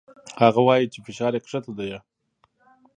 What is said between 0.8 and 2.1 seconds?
چې فشار يې کښته ديه.